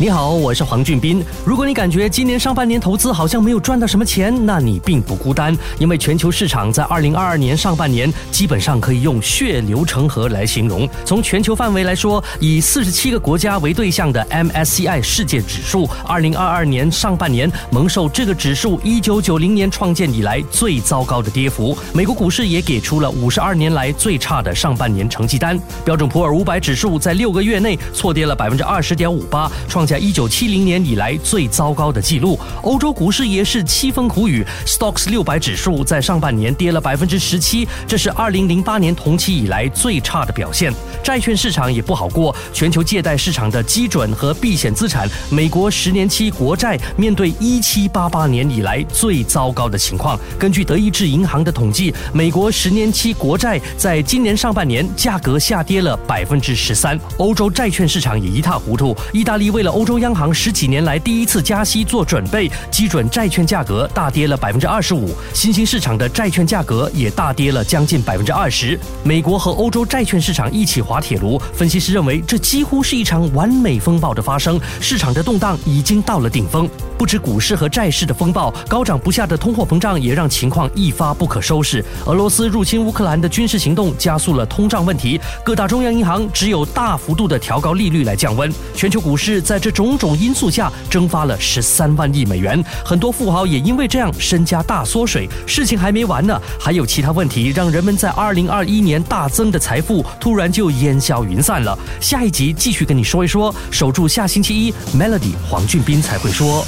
[0.00, 1.22] 你好，我是黄俊斌。
[1.44, 10.88] 如果你感觉今年上半年投资好像没有赚到什么钱，那你并不孤单，因为全球市场在二零二二年上半年基本上可以用血流成河来形容。
[11.04, 21.76] 从全球范围来说，以四十七个国家为对象的 MSCI 世界指数，二零二二年上半年蒙受这个指数一九九零年创建以来最糟糕的跌幅。
[21.92, 25.60] 美国股市也给出了五十二年来最差的上半年成绩单。
[25.84, 29.86] 标准普尔五百指数在六个月内错跌了百分之二十点五八，创。
[29.90, 34.46] 在一九七零年以来最糟糕的记录，欧洲股市也是凄风苦雨。
[34.64, 40.72] Stocks 六百指数在上半年跌了百分之十七，这是二零零八年同期以来最差的表现。
[41.02, 50.16] 债券市场也不好过，全球借贷市场的基准和避险资产，美国十年期国债面对一七八八年以来最糟糕的情况。
[50.38, 56.96] 根据德意志银行的统计，美国十年期国债在今年上半年价格下跌了百分之十三。
[57.16, 68.78] 欧洲债券市场也一塌糊涂，意大利为了欧欧洲央行十几年来第一次加息做准备，基准债券价格大跌了百分之二十五，新兴市场的债券价格也大跌了将近百分之二十。
[69.02, 76.68] 美国和欧洲债券市场一起滑铁卢，分析师认为这几乎是一场完美风暴的发生，市场的动荡已经到了顶峰。
[76.98, 81.82] 不止股市和债市的风暴，高涨不下的通货膨胀也让情况一发不可收拾。
[82.04, 88.52] 俄罗斯入侵乌克兰的军事行动加速了通胀问题，各大中央银行只有大幅度的调高利率来降温。
[88.74, 95.28] 全球股市在这种种因素下蒸发了十三万亿美元，很多富豪也因为这样身家大缩水。
[95.46, 101.78] 事情还没完呢，还有其他问题让人们在二零二一年大增的财富突然就烟消云散了。
[102.00, 106.64] 下一集继续跟你说一说，守住下星期一，Melody 黄俊斌才会说。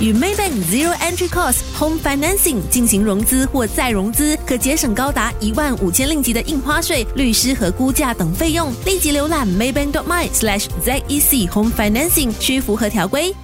[0.00, 8.70] 与 Maybank Zero Entry Cost Home Financing 进行融资或再融资，可节省高达一万五千令吉的印花税、律师和估价等费用。
[8.84, 13.34] 立即浏览 Maybank.my/zec Home Financing，需符合条规。